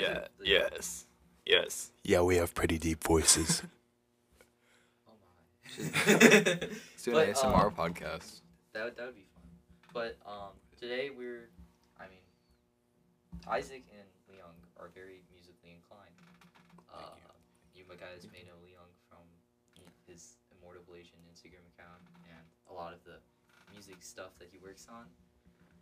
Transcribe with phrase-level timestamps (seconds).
[0.00, 0.18] Yeah.
[0.18, 1.06] are, Yes.
[1.44, 1.90] Yes.
[2.02, 3.62] Yeah, we have pretty deep voices.
[5.08, 5.78] Oh my.
[5.78, 8.40] Let's do an But, ASMR um, podcast.
[8.72, 9.44] That would, that would be fun.
[9.94, 11.48] But um, today we're,
[12.00, 12.24] I mean,
[13.48, 16.14] Isaac and Leung are very musically inclined.
[16.92, 17.14] Uh,
[17.74, 19.22] you guys may know Leung from
[20.06, 23.18] his Immortal Blasian Instagram account and a lot of the
[23.72, 25.06] music stuff that he works on.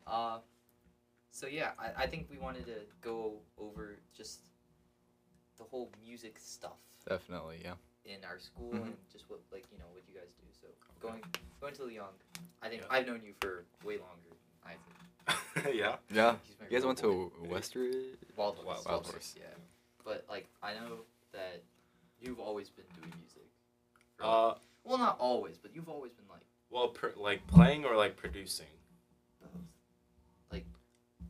[0.07, 0.39] Uh,
[1.35, 4.41] so yeah, I, I think we wanted to go over just
[5.59, 7.59] the whole music stuff Definitely.
[7.65, 7.75] Yeah.
[8.05, 8.83] in our school Mhm.
[8.83, 10.47] and just what like you know what you guys do.
[10.61, 10.69] So
[11.01, 11.23] going
[11.61, 12.15] going to Leung,
[12.63, 12.95] I think Yeah.
[12.95, 15.75] I've known you for way longer than Isaac.
[15.75, 15.97] yeah.
[16.13, 16.37] Yeah.
[16.61, 17.09] You guys real went boy.
[17.09, 18.17] to Westridge?
[18.37, 18.85] Wild Wild- Horse.
[18.87, 19.35] Wild Horse.
[19.39, 19.47] Yeah,
[20.05, 20.99] but like I know
[21.33, 21.63] that
[22.21, 23.49] you've always been doing music.
[24.17, 27.97] for, Uh, well, not always, but you've always been like well, per, like playing or
[27.97, 28.67] like producing.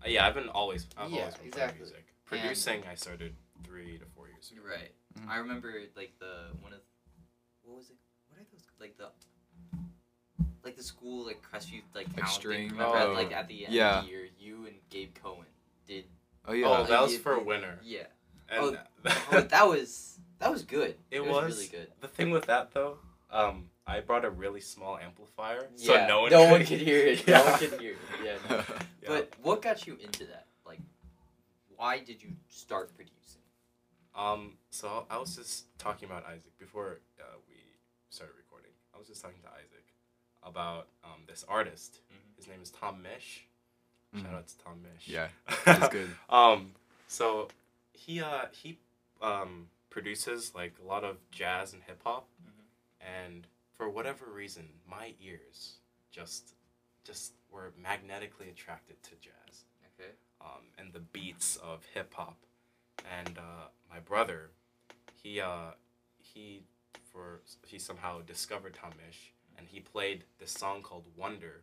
[0.05, 0.11] Both.
[0.11, 0.87] Uh, yeah, I've been always.
[0.97, 1.79] I've Yeah, always been exactly.
[1.81, 2.05] music.
[2.27, 4.63] Producing, I started three to four years ago.
[4.69, 4.93] Right.
[5.19, 5.29] Mhm.
[5.29, 6.81] I remember like the one of
[7.63, 7.97] what was it?
[8.29, 9.09] What are those like the
[10.65, 12.69] like the school like Crestview like Like talent string?
[12.71, 12.79] thing.
[12.79, 13.99] Remember at, Oh, like at the end yeah.
[14.01, 15.47] of the year, you and Gabe Cohen
[15.87, 16.05] did.
[16.47, 16.67] Oh yeah.
[16.69, 17.79] Oh, that was you- for winter.
[17.83, 18.07] Yeah.
[18.49, 18.79] And
[19.33, 20.97] Oh, that was that was good.
[21.11, 21.93] it, was, was really good.
[22.01, 22.99] The thing with that though,
[23.35, 26.31] um, I brought a really small amplifier, so Yeah, no one.
[26.31, 27.27] no could, one could hear it.
[27.27, 27.51] No Yeah.
[27.51, 27.99] one could hear it.
[28.25, 28.37] Yeah.
[28.49, 28.63] No.
[29.03, 29.09] Yeah.
[29.11, 30.47] But what got you into that?
[30.65, 30.81] Like,
[31.77, 33.43] why did you start producing?
[34.17, 37.57] Um, so I was just talking about Isaac before uh, we
[38.09, 38.71] started recording.
[38.95, 39.85] I was just talking to Isaac
[40.43, 41.99] about um, this artist.
[42.11, 42.37] Mhm.
[42.39, 43.43] His name is Tom Misch.
[44.19, 44.35] Shout Mhm.
[44.39, 45.07] out to Tom Misch.
[45.07, 45.29] Yeah.
[45.67, 46.09] That's good.
[46.31, 46.73] um,
[47.09, 47.49] so
[47.93, 48.79] he uh he
[49.21, 52.54] um produces like a lot of jazz and hip hop, Mhm.
[53.05, 55.77] And for whatever reason, my ears
[56.11, 56.55] just
[57.05, 59.65] just were magnetically attracted to jazz
[60.01, 60.11] Okay.
[60.41, 62.39] um, and the beats of hip hop.
[63.19, 64.51] And uh, my brother,
[65.23, 65.73] he uh,
[66.19, 66.63] he
[67.13, 71.63] for he somehow discovered Tom Misch, and he played this song called Wonder.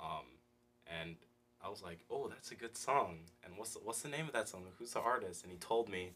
[0.00, 0.26] Um,
[1.00, 1.16] and
[1.64, 3.18] I was like, oh, that's a good song.
[3.44, 4.62] And what's the, what's the name of that song?
[4.78, 5.42] Who's the artist?
[5.42, 6.12] And he told me,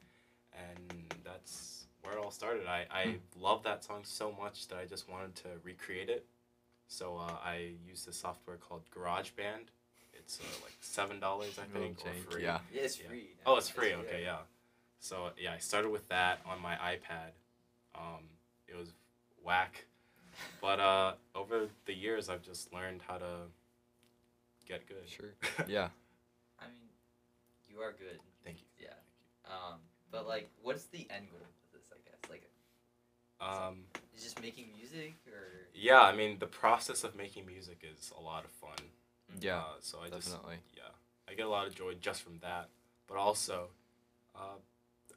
[0.53, 2.67] and that's where it all started.
[2.67, 6.27] I I love that song so much that I just wanted to recreate it.
[6.87, 9.69] So uh, I used this software called GarageBand.
[10.13, 12.43] It's uh, like seven dollars, I think, or free.
[12.45, 12.59] Yeah.
[12.73, 13.09] Yeah, it's Yeah.
[13.09, 13.29] free.
[13.47, 13.95] Oh, it's free.
[13.95, 14.39] Okay, yeah.
[15.01, 17.33] So yeah, I started with that on my iPad.
[17.95, 18.25] Um,
[18.69, 18.93] it was
[19.43, 19.85] whack,
[20.61, 23.37] but uh, over the years, I've just learned how to
[24.67, 25.09] get good.
[25.09, 25.35] Sure.
[25.69, 25.89] Yeah.
[26.61, 26.89] I mean,
[27.69, 28.19] you are good.
[28.45, 28.67] Thank you.
[28.87, 28.95] Yeah.
[29.47, 31.91] Um, but like, what's the end goal of this?
[31.93, 32.49] I guess like,
[33.45, 33.85] Um,
[34.17, 35.69] is just making music or?
[35.75, 38.89] yeah, I mean, the process of making music is a lot of fun.
[39.41, 39.59] Yeah.
[39.59, 40.57] Uh, so I just Definitely.
[40.77, 40.83] yeah,
[41.29, 42.69] I get a lot of joy just from that.
[43.09, 43.69] But also,
[44.35, 44.59] uh,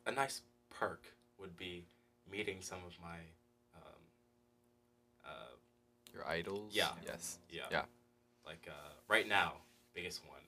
[0.05, 1.03] a nice perk
[1.39, 1.85] would be
[2.29, 3.17] meeting some of my
[3.75, 4.01] um,
[5.25, 5.55] uh,
[6.13, 6.73] Your idols.
[6.73, 6.89] Yeah.
[7.05, 7.37] Yes.
[7.49, 7.61] Yeah.
[7.71, 7.83] Yeah.
[8.45, 9.53] Like uh, right now,
[9.93, 10.41] biggest one.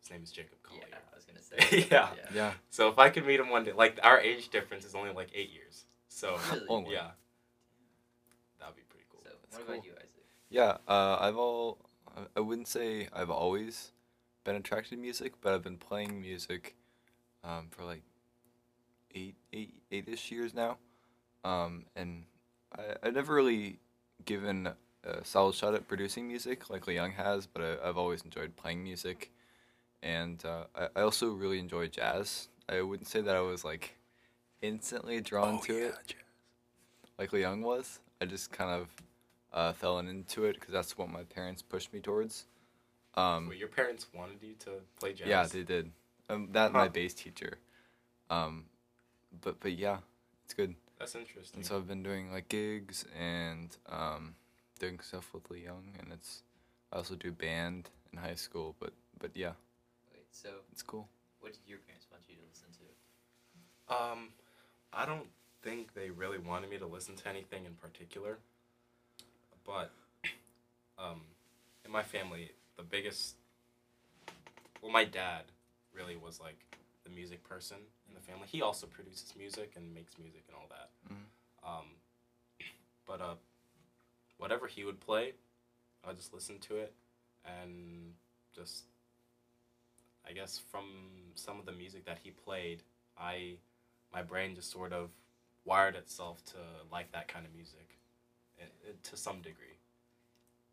[0.00, 0.82] His name is Jacob Collier.
[0.90, 1.86] Yeah, I was gonna say.
[1.90, 2.08] yeah.
[2.16, 2.30] Yeah.
[2.34, 2.52] Yeah.
[2.70, 5.28] So if I could meet him one day, like our age difference is only like
[5.34, 5.84] eight years.
[6.14, 6.66] So Really?
[6.68, 6.92] Only.
[6.92, 7.10] yeah,
[8.60, 9.20] that'd be pretty cool.
[9.24, 9.74] So, That's what cool.
[9.74, 10.10] about you, Isaac?
[10.48, 11.78] Yeah, uh, I've all.
[12.16, 13.90] I- I wouldn't say I've always
[14.44, 16.76] been attracted to music, but I've been playing music
[17.42, 18.02] um, for like
[19.14, 20.78] eight, eight, eight-ish years now,
[21.44, 22.24] um, and
[22.78, 23.80] I, I've never really
[24.24, 24.68] given
[25.02, 28.84] a solid shot at producing music like Leung has, but I, I've always enjoyed playing
[28.84, 29.32] music,
[30.02, 32.48] and uh, I, I also really enjoy jazz.
[32.68, 33.96] I wouldn't say that I was like
[34.64, 36.14] instantly drawn Oh, to it
[37.18, 38.00] like Leung was.
[38.20, 38.88] I just kind of
[39.52, 42.46] uh, fell into it because that's what my parents pushed me towards.
[43.16, 45.28] Um, Wait, your parents wanted you to play jazz?
[45.28, 45.90] yeah, they did.
[46.28, 47.58] Um, that and my bass teacher.
[48.30, 48.64] Um,
[49.42, 49.98] but but yeah,
[50.44, 50.74] it's good.
[50.98, 51.58] That's interesting.
[51.58, 54.34] And so I've been doing like gigs and um,
[54.80, 56.42] doing stuff with Leung, and it's
[56.92, 58.74] I also do band in high school.
[58.80, 59.52] But but yeah,
[60.12, 61.06] Wait, so it's cool.
[61.40, 63.94] what did your parents want you to listen to?
[63.94, 64.28] Um,
[64.94, 65.26] I don't
[65.62, 68.38] think they really wanted me to listen to anything in particular.
[69.66, 69.90] But,
[70.98, 71.22] um,
[71.84, 73.36] in my family, the biggest,
[74.82, 75.44] well, my dad
[75.92, 76.58] really was like
[77.04, 78.46] the music person in the family.
[78.46, 80.90] He also produces music and makes music and all that.
[81.08, 81.68] Mhm.
[81.68, 81.86] Um,
[83.06, 83.34] but uh,
[84.38, 85.32] whatever he would play,
[86.06, 86.92] I just listen to it
[87.44, 88.14] and
[88.54, 88.84] just
[90.26, 90.84] I guess from
[91.34, 92.82] some of the music that he played,
[93.18, 93.56] I
[94.14, 95.10] my brain just sort of
[95.64, 96.56] wired itself to
[96.92, 97.98] like that kind of music,
[98.60, 99.78] i i to some degree.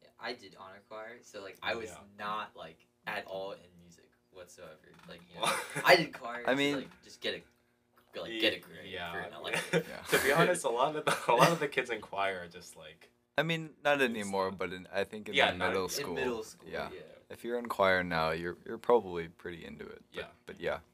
[0.02, 1.98] Yeah, I did honor choir, so like I was Yeah.
[2.26, 4.78] not like at all in music whatsoever.
[5.10, 5.52] Like you know,
[5.86, 6.44] I did choir.
[6.46, 8.92] I to, mean- like just get a like get a grade.
[8.92, 9.12] Yeah.
[9.14, 9.88] for an elective.
[9.90, 10.18] Yeah.
[10.18, 12.48] to be honest, a lot of the, a lot of the kids in choir are
[12.48, 16.18] just like I mean, not anymore, but in, I think in yeah, the middle school.
[16.18, 16.90] In middle school, Yeah.
[16.94, 17.00] yeah.
[17.30, 20.04] If you're in choir now, you're you're probably pretty into it.
[20.12, 20.26] But, Yeah.
[20.46, 20.70] But yeah.
[20.70, 20.91] Yeah, no, that was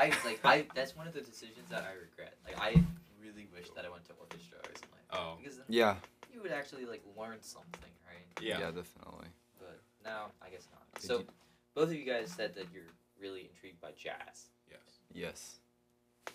[0.00, 2.34] I like I that's one of the decisions that I regret.
[2.46, 2.82] Like I
[3.20, 5.18] really wish that I went to orchestra or something like that.
[5.18, 5.36] Oh.
[5.38, 5.96] Because then Yeah.
[6.32, 8.24] you would actually like learn something, right?
[8.40, 8.58] yeah.
[8.70, 9.28] definitely.
[9.58, 10.82] But now I guess not.
[10.94, 11.26] Did So you-
[11.74, 12.88] both of you guys said that you're
[13.20, 14.48] really intrigued by jazz.
[14.70, 14.80] Yes.
[15.12, 15.56] Yes.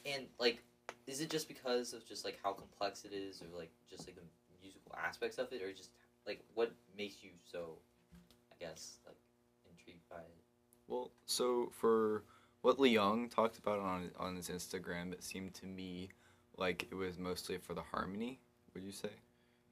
[0.05, 0.59] And like
[1.07, 4.15] is it just because of just like how complex it is or like just like
[4.15, 4.21] the
[4.61, 5.89] musical aspects of it or just
[6.27, 7.77] like what makes you so
[8.51, 9.17] I guess like
[9.71, 10.37] intrigued by it?
[10.87, 12.23] Well, so for
[12.65, 16.09] what Leung talked about on on his Instagram, it seemed to me
[16.57, 18.39] like it was mostly for the harmony.
[18.73, 19.11] Would you say?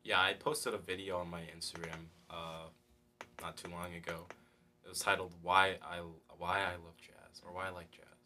[0.03, 2.65] Yeah, I posted a video on my Instagram uh,
[3.41, 4.27] not too long ago.
[4.85, 6.01] It was titled "Why I
[6.37, 8.21] Why I Love Jazz" or "Why I Like Jazz,"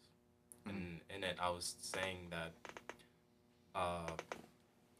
[0.66, 2.52] and in it I was saying that
[3.74, 4.10] uh,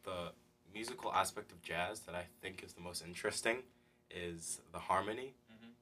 [0.05, 0.33] the
[0.73, 3.59] musical aspect of jazz that I think is the most interesting
[4.11, 5.73] is the harmony Mhm.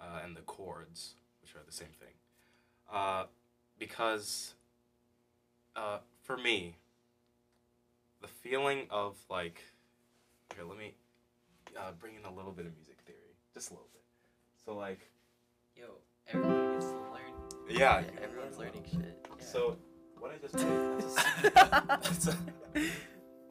[0.00, 2.14] uh, and the chords, which are the same thing.
[2.92, 3.24] Uh,
[3.78, 4.54] because
[5.76, 6.76] uh, for me,
[8.20, 9.62] the feeling of like
[10.54, 10.94] here, let me
[11.78, 14.02] uh, bring in a little bit of music theory, just a little bit.
[14.64, 15.00] So like,
[15.76, 15.84] Yo,
[16.28, 17.32] everyone gets to learn.
[17.68, 19.26] yeah, everyone's learning shit.
[19.38, 19.44] Yeah.
[19.44, 19.76] So
[20.18, 21.54] what I just did.
[21.54, 22.36] that's, a,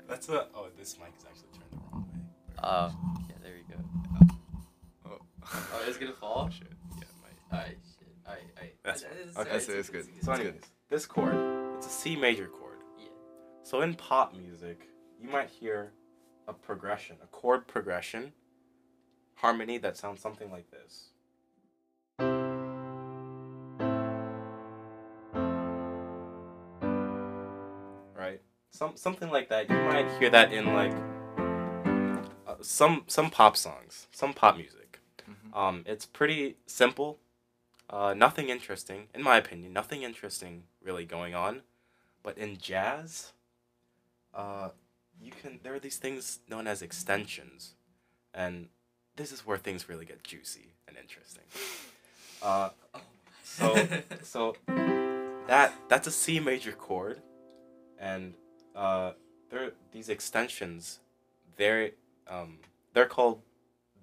[0.08, 2.20] that's a, oh, this mic is actually turned the wrong way.
[2.62, 2.92] Uh,
[3.28, 3.82] yeah, there we go.
[5.08, 5.18] Oh.
[5.52, 6.48] Oh, it's gonna fall?
[6.48, 7.06] Oh shit, yeah,
[7.52, 7.58] my.
[7.58, 7.99] Alright, shit.
[8.30, 8.76] Alright, alright.
[8.84, 10.08] That's It's- it's- Okay, it's- so it's good.
[10.24, 11.36] So anyways, this chord,
[11.78, 12.78] it's a C major chord.
[12.98, 13.06] Yeah.
[13.64, 14.88] So in pop music,
[15.20, 15.94] you might hear
[16.48, 18.34] a progression, a chord progression,
[19.36, 21.10] harmony that sounds something like this.
[28.18, 28.42] Right?
[28.72, 29.70] Some something like that.
[29.70, 30.94] You might hear that in like
[32.48, 35.00] uh, some some pop songs, some pop music.
[35.30, 35.58] Mhm.
[35.58, 37.20] Um, it's pretty simple.
[37.90, 39.74] Uh, nothing interesting, in my opinion.
[39.74, 41.62] Nothing interesting really going on.
[42.22, 43.34] But in jazz,
[44.34, 44.70] uh,
[45.22, 47.74] you can there are these things known as extensions,
[48.34, 48.68] and
[49.16, 51.44] this is where things really get juicy and interesting.
[52.42, 52.70] Uh.
[53.44, 53.86] So-
[54.24, 54.56] so
[55.48, 57.22] that that's a C major chord,
[58.00, 58.34] and
[58.74, 59.12] uh,
[59.50, 61.00] there these extensions,
[61.58, 61.90] they're
[62.30, 62.60] um,
[62.94, 63.42] they're called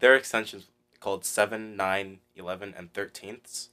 [0.01, 0.67] they're extensions
[1.01, 3.69] called seven, nine, eleven, and thirteenths.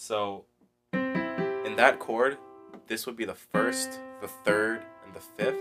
[0.00, 0.44] So
[0.92, 2.38] in that chord,
[2.86, 5.60] this would be the first, the third, and the fifth,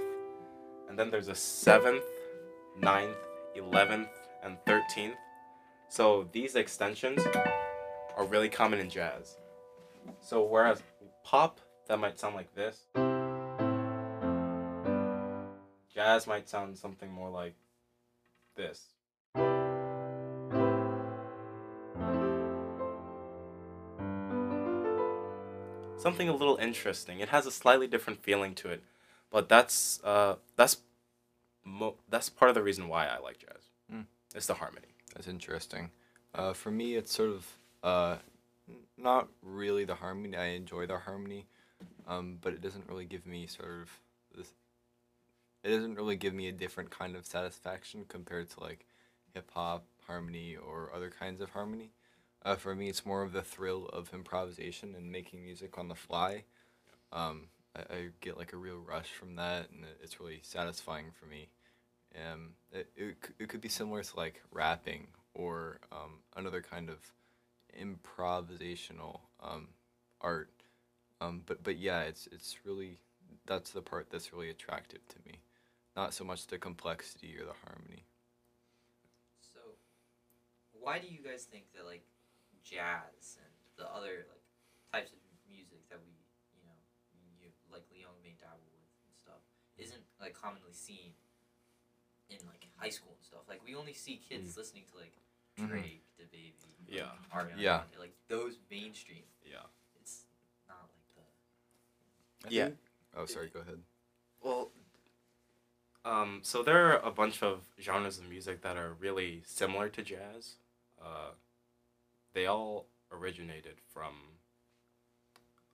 [0.87, 2.03] and then there's a seventh,
[2.79, 3.17] ninth,
[3.55, 4.09] eleventh,
[4.43, 5.15] and thirteenth.
[5.89, 7.25] So these extensions
[8.15, 9.37] are really common in jazz.
[10.21, 10.83] So whereas
[11.23, 12.85] pop that might sound like this,
[15.91, 17.55] jazz might sound something more like
[18.55, 18.85] this.
[26.07, 27.19] Something a little interesting.
[27.19, 28.81] It has a slightly different feeling to it,
[29.29, 30.77] but that's uh, that's
[31.65, 33.71] mo- that's part of the reason why I like jazz.
[33.93, 34.05] Mm.
[34.33, 34.87] It's the harmony.
[35.13, 35.91] That's interesting.
[36.33, 37.47] Uh, for me, it's sort of
[37.83, 38.15] uh,
[38.97, 40.37] not really the harmony.
[40.37, 41.45] I enjoy the harmony,
[42.07, 43.89] um, but it doesn't really give me sort of
[44.33, 44.53] this.
[45.63, 48.85] It doesn't really give me a different kind of satisfaction compared to like
[49.33, 51.91] hip hop harmony or other kinds of harmony.
[52.43, 55.95] Uh, for me, it's more of the thrill of improvisation and making music on the
[55.95, 56.43] fly.
[57.11, 61.25] Um, I, I get like a real rush from that, and it's really satisfying for
[61.25, 61.49] me.
[62.15, 66.97] Um, it, it, it could be similar to like rapping or um, another kind of
[67.79, 69.67] improvisational um,
[70.21, 70.49] art.
[71.19, 72.99] Um, but but yeah, it's it's really
[73.45, 75.39] that's the part that's really attractive to me,
[75.95, 78.03] not so much the complexity or the harmony.
[79.41, 79.59] So,
[80.79, 82.03] why do you guys think that like
[82.67, 84.43] jazz and the other like
[84.91, 86.11] types of music that we
[86.57, 86.75] you know
[87.39, 89.39] you like Leon may dabble with and stuff
[89.77, 91.13] isn't like commonly seen
[92.29, 93.47] in like high school and stuff?
[93.47, 95.13] Like we only see kids listening to like
[95.57, 95.69] Mhm.
[95.69, 96.53] Drake, DaBaby,
[96.87, 97.11] Yeah.
[97.33, 97.77] Ariana Yeah.
[97.77, 99.23] Grande, like those mainstream.
[99.43, 99.63] Yeah.
[99.99, 100.25] It's
[100.67, 102.65] not like the I Yeah.
[102.65, 102.79] think-
[103.15, 103.49] Oh, sorry.
[103.49, 103.81] Go ahead.
[104.41, 104.71] Well,
[106.05, 110.03] um, so there are a bunch of genres of music that are really similar to
[110.03, 110.57] jazz.
[111.01, 111.31] Uh,
[112.37, 114.13] they all originated from.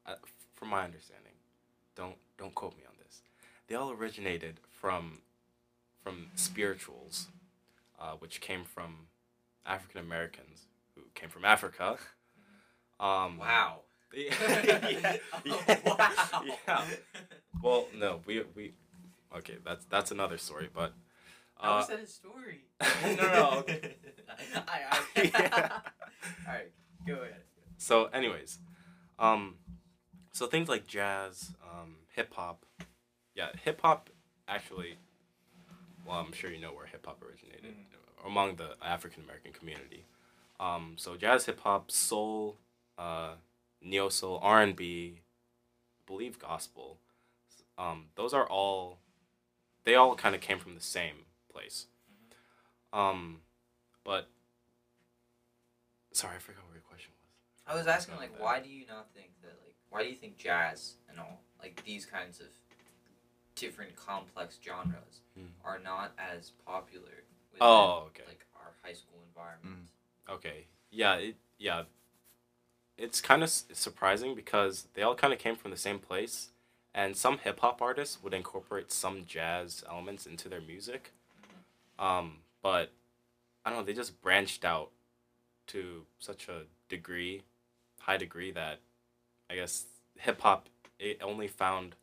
[0.05, 0.15] Uh,
[0.53, 1.33] from my understanding,
[1.93, 3.21] don't don't quote me on this.
[3.67, 5.19] They all originated from,
[6.03, 7.27] from spirituals,
[7.99, 9.07] uh, which came from
[9.65, 11.97] African Americans who came from Africa.
[12.99, 13.79] Um, Wow.
[14.15, 15.15] Yeah, yeah,
[15.45, 16.43] yeah, wow.
[16.45, 16.85] yeah.
[17.61, 18.73] Well, no, we we.
[19.35, 20.93] Okay, that's that's another story, but.
[21.59, 22.59] How Uh, is that a story?
[23.17, 23.95] no, no, okay.
[24.67, 25.79] I, I, Yeah.
[26.47, 26.71] All right,
[27.05, 27.41] go ahead.
[27.77, 28.59] so, anyways,
[29.19, 29.55] um,
[30.31, 32.65] so things like jazz, um, hip hop,
[33.35, 34.09] yeah, hip hop
[34.47, 34.97] actually.
[36.05, 37.75] Well, I'm sure you know where hip hop originated
[38.25, 40.05] among the African American community.
[40.59, 42.57] Um, so jazz, hip hop, soul,
[42.97, 43.33] uh,
[43.81, 45.21] neo soul, R and B,
[46.05, 46.99] believe gospel.
[47.77, 48.99] Um, those are all.
[49.85, 51.87] They all kind of came from the same place.
[52.91, 53.41] Um,
[54.03, 54.29] but.
[56.13, 57.73] Sorry, I forgot what your question was.
[57.73, 60.37] I was asking like, why do you not think that like, why do you think
[60.37, 62.47] jazz and all like these kinds of
[63.55, 65.45] different complex genres Hmm.
[65.63, 68.23] are not as popular within Oh, okay.
[68.27, 69.89] like our high school environment?
[70.29, 70.65] Okay.
[70.91, 71.15] Yeah.
[71.15, 71.35] It.
[71.57, 71.83] Yeah.
[72.97, 76.49] It's kind of surprising because they all kind of came from the same place,
[76.93, 81.11] and some hip hop artists would incorporate some jazz elements into their music.
[81.97, 82.91] Um, but
[83.65, 83.85] I don't know.
[83.85, 84.91] They just branched out
[85.67, 87.43] to such a degree,
[87.99, 88.79] high degree that
[89.49, 89.85] I guess
[90.17, 90.67] hip hop
[90.99, 91.95] it only found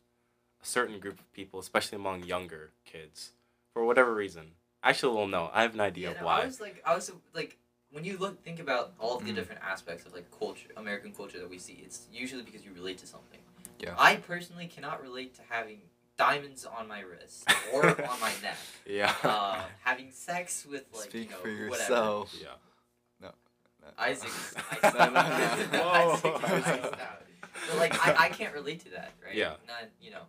[0.61, 3.31] a certain group of people, especially among younger kids,
[3.73, 4.51] for whatever reason.
[4.83, 6.41] Actually, well, no, I have an idea Yeah, of no, why.
[6.41, 7.57] I was like, I was like,
[7.91, 9.35] when you look, think about all of the Mm.
[9.35, 11.81] different aspects of like culture, American culture that we see.
[11.83, 13.39] It's usually because you relate to something.
[13.79, 13.95] Yeah.
[13.97, 15.81] I personally cannot relate to having
[16.17, 18.57] diamonds on my wrist or on my neck.
[18.85, 19.13] yeah.
[19.23, 21.63] Uh, having sex with like Speak you know for whatever.
[21.93, 22.35] yourself.
[22.39, 22.47] yeah.
[23.97, 24.55] Isaac's.
[24.55, 26.25] No, Isaac's no, no, out.
[26.25, 26.89] Isaac's Whoa.
[26.89, 26.97] Out.
[27.69, 29.35] But like, I, I can't relate to that, right?
[29.35, 29.53] Yeah.
[29.67, 30.23] Not you know,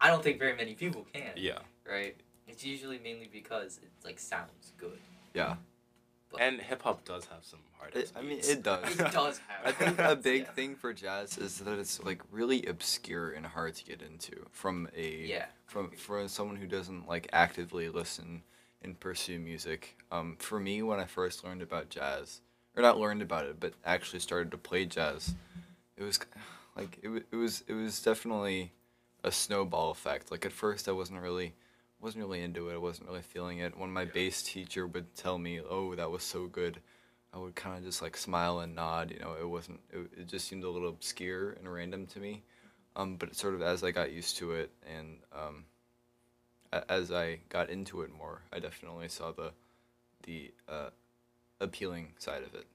[0.00, 1.32] I don't think very many people can.
[1.36, 1.58] Yeah.
[1.88, 2.16] Right.
[2.48, 4.98] It's usually mainly because it like sounds good.
[5.34, 5.56] Yeah.
[6.40, 8.98] And hip hop does have some hard It, I mean, it does.
[8.98, 9.60] It does have.
[9.64, 10.50] I think a big yeah.
[10.52, 14.88] thing for jazz is that it's like really obscure and hard to get into from
[14.94, 15.46] a Yeah.
[15.66, 18.42] from for someone who doesn't like actively listen
[18.82, 19.96] and pursue music.
[20.12, 22.40] Um, for me, when I first learned about jazz,
[22.76, 25.34] or not learned about it, but actually started to play jazz,
[25.96, 26.18] it was
[26.76, 28.72] like it, it was it was definitely
[29.24, 30.30] a snowball effect.
[30.30, 31.54] Like at first, I wasn't really
[32.00, 32.74] wasn't really into it.
[32.74, 33.76] I wasn't really feeling it.
[33.76, 36.80] When my bass teacher would tell me, "Oh, that was so good,"
[37.32, 39.10] I would kind of just like smile and nod.
[39.10, 39.80] You know, it wasn't.
[39.90, 42.42] It, it just seemed a little obscure and random to me.
[42.94, 45.64] Um, but sort of as I got used to it and um,
[46.88, 49.52] as I got into it more, I definitely saw the
[50.24, 50.90] the uh,
[51.60, 52.66] appealing side of it.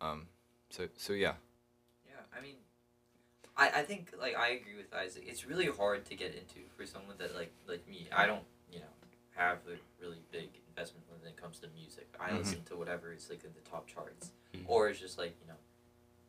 [0.00, 0.26] Um,
[0.70, 1.34] so so yeah.
[2.06, 2.54] Yeah, I mean,
[3.56, 5.24] I, I think like I agree with Isaac.
[5.26, 8.08] It's really hard to get into for someone that like like me.
[8.12, 8.86] I don't you know
[9.36, 12.08] have a really big investment when it comes to music.
[12.18, 12.38] I Mhm.
[12.38, 14.64] listen to whatever is like in the top charts, Mhm.
[14.66, 15.58] or it's just like you know,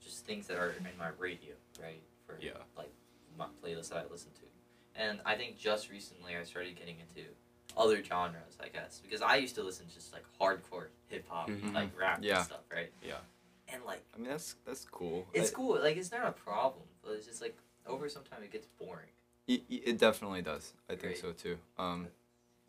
[0.02, 2.02] just things that are in my radio, right?
[2.26, 2.58] For Yeah.
[2.76, 2.92] like
[3.38, 4.48] my playlist that I listen to,
[4.96, 7.34] and I think just recently I started getting into
[7.78, 11.48] other genres, I guess, because I used to listen to just like hardcore hip hop,
[11.50, 11.74] Mhm.
[11.74, 12.38] like rap Yeah.
[12.38, 12.92] and stuff, right?
[13.04, 13.20] Yeah.
[13.68, 15.28] And like I mean that's that's cool.
[15.34, 15.80] it's I- cool.
[15.80, 19.10] Like it's not a problem, but it's just like over some time it gets boring.
[19.48, 20.74] It, it definitely does.
[20.90, 21.18] I think Right.
[21.18, 21.58] so too.
[21.78, 22.08] Um,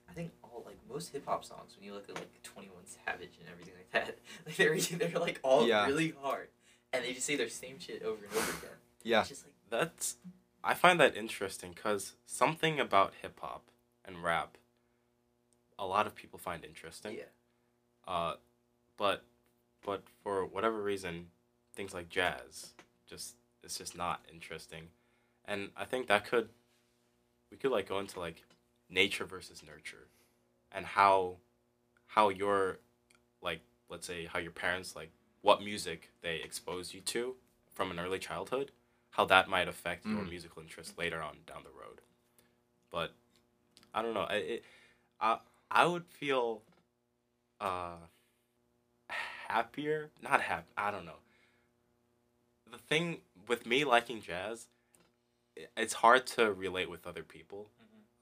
[0.08, 2.84] I think all like most hip hop songs, when you look at like Twenty One
[2.86, 4.78] Savage and everything like that, like they're
[5.10, 5.86] they're like all Yeah.
[5.86, 6.48] really hard,
[6.92, 8.76] and they just say their same shit over and over again.
[9.02, 9.20] yeah.
[9.20, 10.16] It's just like That's
[10.64, 13.64] I find that interesting because something about hip hop
[14.04, 14.56] and rap,
[15.78, 17.16] a lot of people find interesting.
[17.16, 17.24] yeah,
[18.12, 18.34] Uh,
[18.98, 19.24] but
[19.86, 21.28] but for whatever reason,
[21.74, 22.74] things like jazz
[23.08, 24.88] just it's just not interesting,
[25.46, 26.50] and I think that could
[27.50, 28.44] we could like go into like
[28.90, 30.08] nature versus nurture,
[30.70, 31.36] and how
[32.06, 32.78] how your
[33.40, 37.34] like let's say how your parents like what music they exposed you to
[37.72, 38.72] from an early childhood,
[39.12, 40.28] how that might affect your Mm.
[40.28, 42.02] musical interest later on down the road.
[42.90, 43.12] But
[43.94, 44.26] I don't know.
[44.28, 44.64] I it,
[45.18, 45.38] I
[45.70, 46.60] I would feel
[47.62, 47.96] uh
[49.48, 50.70] happier, not happy.
[50.76, 51.20] I don't know.
[52.70, 54.66] The thing with me liking jazz,
[55.76, 57.68] it's hard to relate with other people,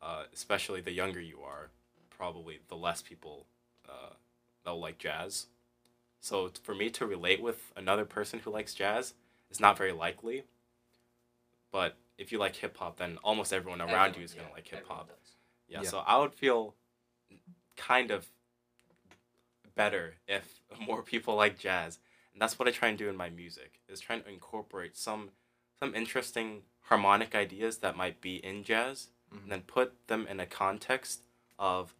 [0.02, 1.70] uh, especially the younger you are.
[2.10, 3.46] Probably the less people
[3.88, 4.14] uh,
[4.64, 5.46] that'll like jazz.
[6.20, 9.14] So for me to relate with another person who likes jazz
[9.50, 10.44] is not very likely.
[11.72, 14.54] But if you like hip hop, then almost everyone around everyone- you is gonna yeah,
[14.54, 15.10] like hip hop.
[15.68, 15.88] Yeah, Yeah.
[15.88, 16.74] so I would feel
[17.76, 18.26] kind of
[19.82, 21.98] better if more people like jazz.
[22.32, 23.80] and that's what I try and do in my music.
[23.88, 25.30] Is trying to incorporate some
[25.78, 26.48] some interesting
[26.90, 29.42] harmonic ideas that might be in jazz, Mhm.
[29.42, 31.22] and then put them in a context
[31.58, 31.94] of,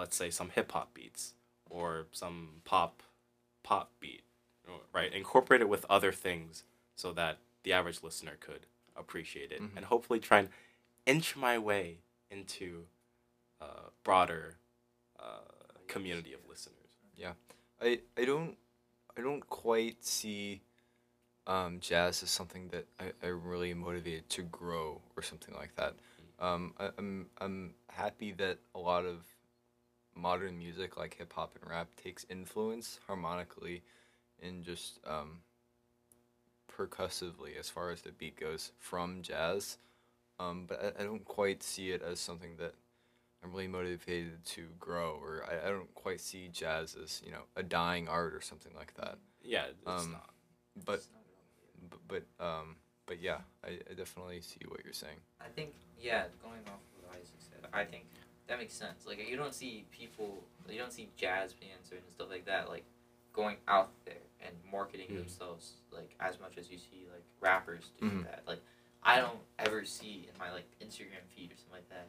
[0.00, 1.34] let's say, some hip hop beats
[1.76, 2.94] or some pop
[3.62, 4.24] pop beat,
[4.92, 5.12] right?
[5.12, 6.64] Incorporate it with other things
[6.96, 9.76] so that the average listener could appreciate it, Mhm.
[9.76, 10.48] and hopefully try and
[11.06, 11.98] inch my way
[12.30, 12.86] into
[13.60, 14.56] a broader
[15.18, 15.42] uh,
[15.86, 16.79] community of listeners.
[17.80, 18.56] I I don't
[19.16, 20.62] I don't quite see
[21.46, 25.94] um, jazz as something that I, I'm really motivated to grow or something like that.
[26.38, 29.24] Um, I, I'm I'm happy that a lot of
[30.14, 33.82] modern music like hip hop and rap takes influence harmonically
[34.42, 35.40] and just um,
[36.68, 39.78] percussively as far as the beat goes from jazz.
[40.38, 42.74] Um, but I, I don't quite see it as something that
[43.42, 47.42] I'm really motivated to grow, or I, I don't quite see jazz as you know
[47.56, 49.18] a dying art or something like that.
[49.42, 50.30] Yeah, it's Um, not.
[50.84, 55.16] But It's not but, but um but yeah, I, I definitely see what you're saying.
[55.40, 58.04] I think yeah, going off of what Isaac said, I think
[58.46, 59.06] that makes sense.
[59.06, 62.84] Like you don't see people, you don't see jazz bands and stuff like that, like
[63.32, 65.16] going out there and marketing Mhm.
[65.18, 68.24] themselves like as much as you see like rappers do Mhm.
[68.24, 68.42] that.
[68.46, 68.60] Like
[69.02, 72.08] I don't ever see in my like Instagram feed or something like that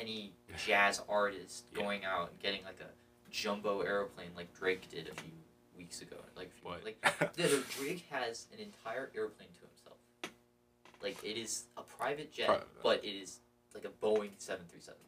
[0.00, 0.32] any
[0.66, 1.82] jazz artist Yeah.
[1.82, 2.90] going out and getting like a
[3.30, 5.30] jumbo airplane like Drake did a few
[5.76, 6.16] weeks ago.
[6.36, 6.84] Like What?
[6.84, 6.98] like
[7.36, 9.98] yeah, no, Drake has an entire airplane to himself.
[11.02, 13.40] Like it is a private jet, Pri- uh, but it is
[13.74, 15.00] like a Boeing seven three seven.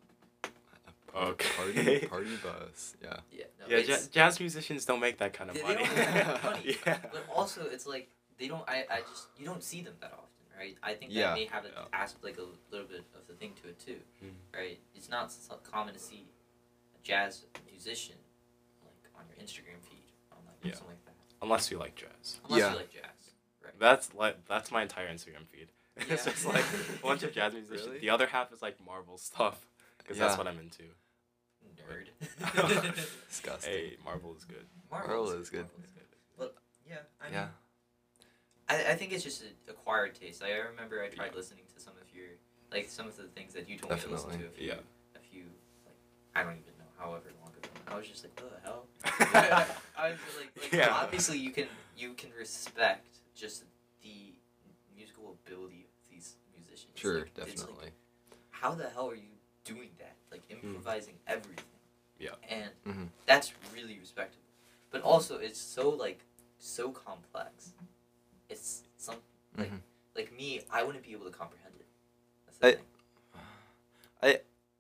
[1.14, 1.48] Uh, okay.
[1.56, 2.94] Party party bus.
[3.02, 3.16] Yeah.
[3.30, 5.84] Yeah, no, yeah, it's, ja- jazz musicians don't make that kind of they, they money.
[5.84, 6.76] don't make that money.
[6.86, 6.98] yeah.
[7.12, 8.66] But also, it's like they don't.
[8.68, 10.76] I, I just you don't see them that often, right?
[10.82, 11.84] I think Yeah, that may have an yeah.
[11.92, 14.34] aspect like a little bit of the thing to it too, Mhm.
[14.54, 14.80] right?
[14.94, 16.28] It's not so common to see
[16.94, 18.16] a jazz musician
[18.82, 20.72] like on your Instagram feed, on like Yeah.
[20.74, 22.40] something like that, Unless you like jazz.
[22.44, 22.70] unless Yeah.
[22.70, 23.78] you like jazz, right?
[23.78, 25.72] That's like that's my entire Instagram feed.
[25.96, 27.86] it's just like a bunch of jazz musicians.
[27.88, 27.98] Really?
[28.00, 29.66] The other half is like Marvel stuff
[29.98, 30.26] because Yeah.
[30.26, 30.84] that's what I'm into.
[31.88, 32.08] Nerd.
[33.28, 33.72] Disgusting.
[33.72, 34.66] Hey, Marvel is good.
[34.90, 35.62] Marvel is good.
[35.64, 36.06] Marvel is good.
[36.38, 36.56] But
[36.88, 37.48] yeah, I mean, Yeah.
[38.72, 40.42] I, I think it's just an acquired taste.
[40.42, 41.36] I remember I tried Yeah.
[41.36, 42.28] listening to some of your
[42.70, 44.58] like some of the things that you told me to listen to a Definitely.
[44.58, 44.80] few Yeah.
[45.14, 45.44] a few
[45.84, 45.96] like
[46.34, 47.68] I don't even know however long ago.
[47.88, 48.86] I was just like, what the hell?
[49.96, 50.88] I, was like, like Yeah.
[50.90, 53.64] obviously you can you can respect just
[54.02, 54.34] the
[54.96, 56.92] musical ability of these musicians.
[56.94, 57.90] Sure, Like, it's like, definitely.
[58.50, 60.16] how the hell are you doing that?
[60.30, 61.64] Like improvising everything.
[62.18, 62.36] Yeah.
[62.48, 63.08] And Mhm.
[63.26, 64.38] that's really respectable.
[64.90, 66.20] But also it's so like
[66.58, 67.72] so complex.
[68.52, 69.16] It's some
[69.56, 69.80] like Mhm.
[70.14, 71.86] like me, I wouldn't be able to comprehend it.
[72.62, 72.84] I- thing.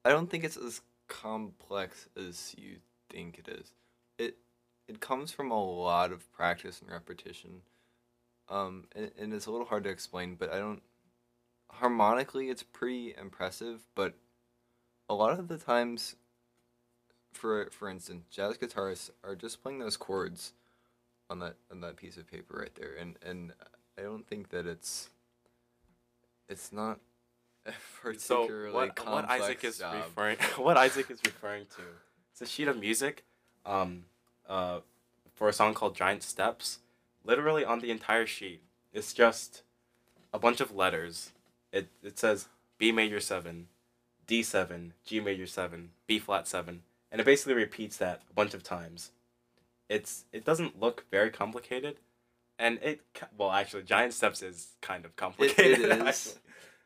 [0.04, 3.72] I don't think it's as complex as you think it is.
[4.18, 4.36] It
[4.88, 7.62] it comes from a lot of practice and repetition.
[8.48, 10.82] Um, and, and it's a little hard to explain, but I don't.
[11.70, 14.14] Harmonically, it's pretty impressive, but
[15.08, 16.16] a lot of the times,
[17.32, 20.52] for for instance, jazz guitarists are just playing those chords
[21.32, 23.52] on that on that piece of paper right there, and and
[23.98, 25.08] I don't think that it's
[26.48, 27.00] it's not
[27.66, 27.72] a
[28.18, 29.94] So particularly what, complex what Isaac is job.
[29.94, 31.82] referring what Isaac is referring to
[32.30, 33.24] it's a sheet of music
[33.64, 34.04] um
[34.48, 34.80] uh
[35.34, 36.78] for a song called Giant Steps.
[37.24, 39.62] Literally on the entire sheet it's just
[40.32, 41.32] a bunch of letters.
[41.72, 43.68] It it says B major 7
[44.28, 48.62] D7 G major 7 B flat 7 and it basically repeats that a bunch of
[48.62, 49.10] times
[49.96, 51.96] it's it doesn't look very complicated
[52.58, 53.00] and it
[53.36, 55.90] well actually Giant Steps is kind of complicated is.
[56.00, 56.40] actually.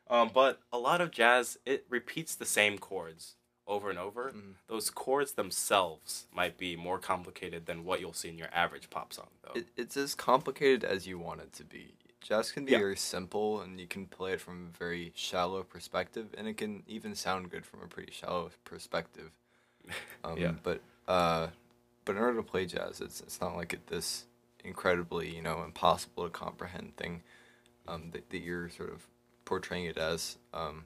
[0.09, 4.31] Um, but a lot of jazz, it repeats the same chords over and over.
[4.31, 4.53] Mhm.
[4.67, 9.11] Those chords themselves might be more complicated than what you'll see in your average pop
[9.11, 9.59] song, though.
[9.59, 11.95] It, it's as complicated as you want it to be.
[12.21, 12.79] Jazz can be Yeah.
[12.79, 16.83] very simple, and you can play it from a very shallow perspective, and it can
[16.87, 19.31] even sound good from a pretty shallow perspective.
[20.23, 20.53] Um, Yeah.
[20.63, 21.47] But uh,
[22.07, 24.25] but in order to play jazz, it's it's not like it this
[24.63, 27.21] incredibly you know impossible to comprehend thing
[27.87, 29.05] um, that that you're sort of
[29.45, 30.37] portraying it as.
[30.53, 30.85] Um,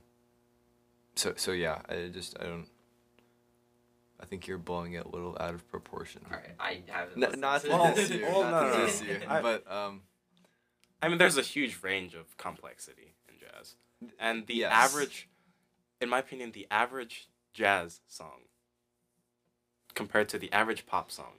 [1.15, 2.67] so so yeah, I just I don't.
[4.19, 6.21] I think you're blowing it a little out of proportion.
[6.27, 8.77] Alright, I haven't N- listened not to to Well, diss you, well, not no, to
[8.77, 9.41] no, diss no.
[9.41, 10.01] but um,
[11.01, 13.75] I mean, there's a huge range of complexity in jazz.
[14.19, 14.71] And the Yes.
[14.71, 15.27] average,
[15.99, 18.41] in my opinion, the average jazz song
[19.95, 21.33] compared to the average pop song,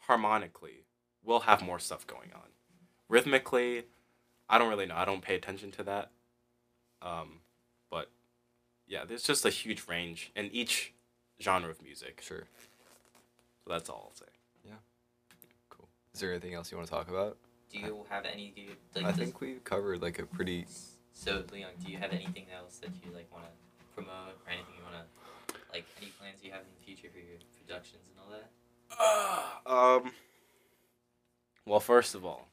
[0.00, 0.84] harmonically,
[1.24, 2.48] will have more stuff going on.
[3.08, 3.84] Rhythmically,
[4.48, 4.96] I don't really know.
[4.96, 6.10] I don't pay attention to that.
[7.02, 7.40] Um,
[7.90, 8.10] but
[8.86, 10.92] yeah, there's just a huge range in each
[11.40, 12.20] genre of music.
[12.24, 12.44] sure.
[13.64, 14.30] So that's all I'll say.
[14.64, 14.72] Yeah.
[15.68, 15.88] Cool.
[16.14, 17.36] Is there anything else you want to talk about?
[17.70, 18.52] Do you have any?
[18.54, 20.66] Do you, like, I does- think we've covered like a pretty.
[21.12, 24.74] So Leon, do you have anything else that you like want to promote or anything
[24.78, 25.19] you want to
[25.72, 28.30] like any plans you have in the future for your productions and all
[30.04, 30.06] that?
[30.06, 30.12] um.
[31.66, 32.48] Well, first of all,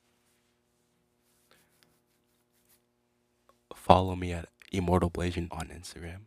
[3.75, 6.21] follow me at Immortal Blasian on Instagram.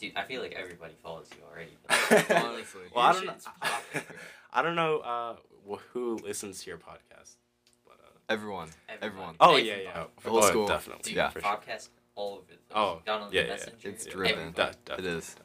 [0.00, 1.76] Dude, I feel like everybody follows you already.
[2.46, 2.80] Honestly.
[2.94, 3.32] well, I don't know.
[3.32, 4.16] shit's popping, bro.
[4.52, 5.36] I don't know uh,
[5.92, 7.36] who listens to your podcast,
[7.86, 8.68] but uh, Everyone.
[8.88, 9.06] Everybody.
[9.06, 9.34] Everyone.
[9.40, 9.82] oh Everybody.
[9.84, 10.66] yeah, yeah, Old oh, school.
[10.66, 11.28] definitely, Dude, Yeah.
[11.28, 11.50] for sure.
[11.50, 12.60] podcast all over the place.
[12.74, 13.88] Oh, down on yeah, the yeah, messenger.
[13.90, 14.32] It's Yeah, driven.
[14.38, 14.54] everybody.
[14.54, 15.36] That- It definitely, is.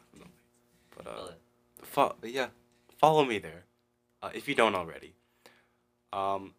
[0.97, 1.33] Definitely.
[1.77, 2.47] But uh, Feel fo- yeah.
[2.97, 3.65] follow me there,
[4.21, 5.13] uh, if you don't already.
[6.13, 6.53] Um.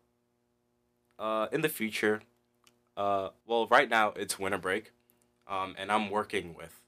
[1.19, 2.21] Uh, in the future,
[2.95, 4.93] uh, well, right now it's winter break,
[5.49, 6.79] um, and I'm working with,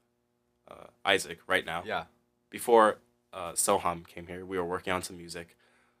[0.69, 1.81] uh, Isaac right now.
[1.83, 2.03] Yeah.
[2.51, 2.99] Before,
[3.33, 5.57] uh, Soham came here, we were working on some music.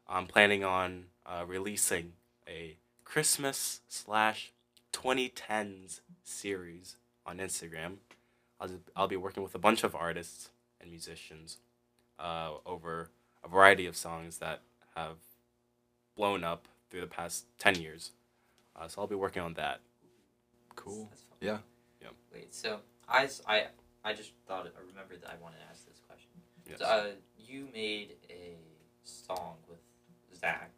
[0.07, 2.13] I'm planning on uh, releasing
[2.47, 4.51] a Christmas slash
[4.93, 7.95] 2010s series on Instagram.
[8.59, 11.57] I'll just, I'll be working with a bunch of artists and musicians
[12.19, 13.09] uh, over
[13.43, 14.61] a variety of songs that
[14.95, 15.17] have
[16.15, 18.11] blown up through the past 10 years.
[18.75, 19.79] Uh, so I'll be working on that.
[20.75, 21.07] Cool.
[21.09, 21.37] That's fun.
[21.41, 21.57] Yeah.
[22.33, 23.65] Wait, so I, I,
[24.03, 26.29] I just thought I remembered that I wanted to ask this question.
[26.69, 26.79] Yes.
[26.79, 28.55] So, uh, you made a
[29.03, 29.79] song with
[30.39, 30.71] Zach,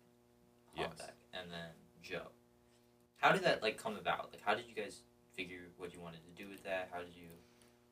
[0.78, 0.88] Yes.
[0.88, 2.28] Hollenbeck, and then Joe.
[3.18, 4.30] How did that like come about?
[4.32, 5.02] Like, how did you guys
[5.36, 6.90] figure what you wanted to do with that?
[6.92, 7.28] How did you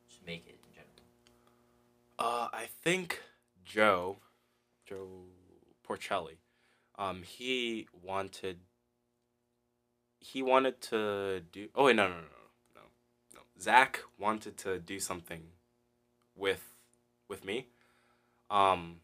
[0.07, 0.68] just make it in general?
[2.19, 3.21] Uh, I think
[3.63, 4.17] Joe,
[4.85, 5.07] Joe
[5.87, 6.35] Porcelli,
[6.97, 8.59] um, he wanted.
[10.19, 11.69] He wanted to do.
[11.75, 12.25] Oh wait, no, no, no, no,
[12.75, 12.81] no,
[13.35, 13.39] no.
[13.59, 15.43] Zach wanted to do something
[16.35, 16.73] with,
[17.29, 17.67] with me,
[18.51, 18.97] um,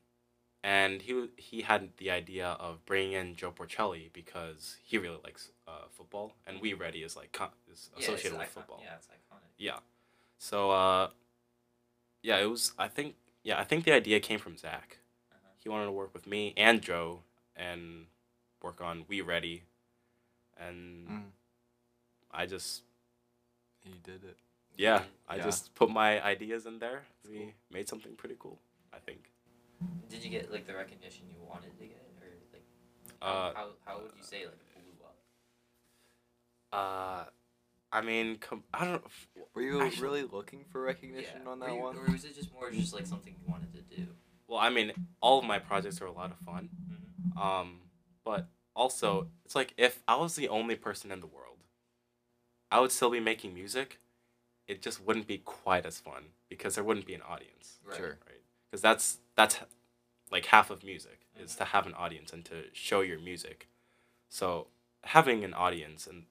[0.61, 5.51] and he he had the idea of bringing in Joe Porcelli because he really likes
[5.69, 7.39] uh, football, and We Ready is like
[7.71, 8.81] is Yeah, associated with icon- football.
[8.83, 9.47] Yeah, it's iconic.
[9.57, 9.79] Yeah.
[10.37, 11.09] So uh
[12.25, 14.97] yeah, it was I think yeah, I think the idea came from Zach.
[15.31, 15.49] Uh-huh.
[15.63, 17.19] He wanted to work with me and Joe
[17.55, 18.05] and
[18.61, 19.63] work on We Ready
[20.57, 21.31] and Mm.
[22.31, 22.83] I just
[23.85, 24.37] He did it.
[24.77, 25.45] yeah, I Yeah.
[25.45, 27.05] just put my ideas in there.
[27.29, 28.57] We made something pretty cool,
[28.91, 29.29] I think.
[30.09, 32.65] Did you get like the recognition you wanted to get, or like
[33.21, 35.17] how Uh how, how would you say like blew up?
[36.73, 37.23] uh
[37.95, 39.03] I mean, com- I don't
[39.53, 41.97] Were you Actually- really looking for recognition on that you- one?
[41.97, 44.07] or was it just more just like something you wanted to do?
[44.47, 46.69] well, I mean, all of my projects are a lot of fun.
[46.91, 47.37] Mm-hmm.
[47.39, 47.81] Um,
[48.23, 51.59] but also, it's like if I was the only person in the world,
[52.71, 53.99] I would still be making music.
[54.67, 57.97] It just wouldn't be quite as fun because there wouldn't be an audience, Right.
[57.97, 58.17] Sure.
[58.27, 58.41] right?
[58.69, 59.59] Because that's that's
[60.31, 63.67] like half of music is to have an audience and to show your music.
[64.29, 64.67] So
[65.03, 66.25] having an audience and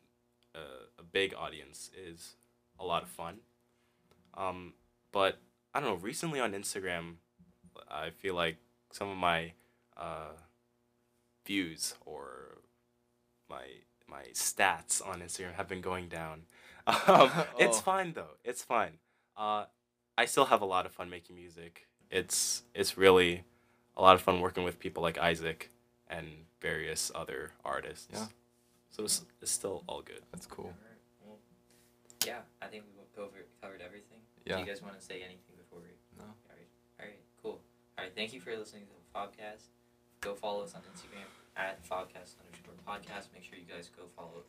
[0.55, 2.37] uh, a big audience is
[2.79, 3.39] a lot of fun.
[4.35, 4.75] Um,
[5.13, 5.39] but
[5.75, 5.95] I don't know.
[5.97, 7.15] Recently on Instagram,
[7.91, 8.57] I feel like
[8.93, 9.53] some of my
[9.97, 10.33] uh,
[11.47, 12.59] views or
[13.49, 13.63] my
[14.09, 16.43] my stats on Instagram have been going down.
[16.87, 17.81] Um, It's Oh.
[17.81, 18.37] fine though.
[18.45, 18.99] It's fine.
[19.37, 19.65] Uh,
[20.19, 21.87] I still have a lot of fun making music.
[22.11, 23.45] It's it's really
[23.97, 25.71] a lot of fun working with people like Isaac
[26.09, 26.27] and
[26.61, 28.09] various other artists.
[28.13, 28.27] Yeah.
[28.95, 30.23] So it's, it's still all good.
[30.31, 30.67] That's cool.
[30.71, 31.39] Alright, well,
[32.25, 34.23] yeah, I think we went over covered everything.
[34.47, 34.55] Yeah.
[34.55, 35.91] Do you guys want to say anything before we?
[36.17, 36.23] No.
[36.23, 36.71] All right.
[37.01, 37.19] All right.
[37.43, 37.59] Cool.
[37.99, 38.15] All right.
[38.15, 39.67] Thank you for listening to the podcast.
[40.21, 41.27] Go follow us on Instagram
[41.57, 43.35] at Fobcast underscore podcast.
[43.35, 44.47] Make sure you guys go follow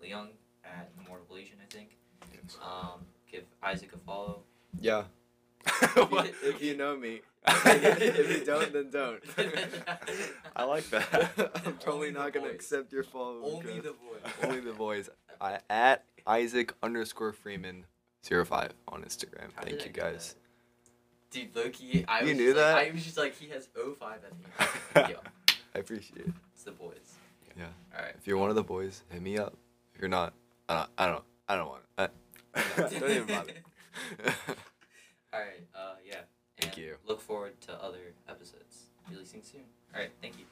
[0.00, 0.28] Leung
[0.64, 1.98] at Immortal Legion, I think.
[2.62, 4.42] Um, give Isaac a follow.
[4.80, 5.04] Yeah.
[6.08, 6.32] What?
[6.42, 7.20] if you know me.
[7.46, 9.22] if you don't, then don't.
[10.56, 11.52] I like that.
[11.66, 13.40] I'm totally not gonna accept your follow.
[13.44, 14.32] Only the voice.
[14.42, 15.08] Only the boys.
[15.40, 17.84] I, at Isaac underscore Freeman
[18.22, 19.50] 05 on Instagram.
[19.54, 20.34] How Thank you guys.
[21.30, 22.74] Dude, Loki, I You was knew that?
[22.74, 25.10] Like, I was just like, he has 05 at the end.
[25.10, 25.18] Yo,
[25.74, 26.32] I appreciate it.
[26.54, 27.14] it's the boys.
[27.56, 27.66] Yeah.
[27.96, 28.14] All right.
[28.16, 29.54] If you're one of the boys, hit me up.
[29.94, 30.32] If you're not,
[30.68, 30.90] I don't.
[30.98, 31.24] I don't.
[31.48, 31.82] I don't want.
[31.98, 32.10] It.
[32.54, 33.52] I, don't even bother.
[35.38, 35.62] All right.
[35.74, 36.20] Uh, yeah.
[36.60, 36.94] Thank and you.
[37.06, 39.60] Look forward to other episodes releasing soon.
[39.94, 40.10] All right.
[40.20, 40.44] Thank you.